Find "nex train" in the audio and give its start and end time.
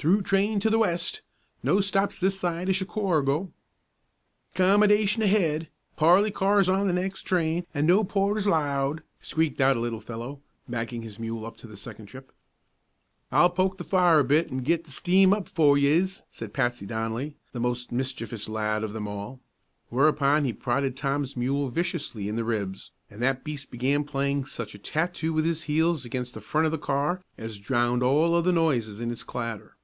6.94-7.66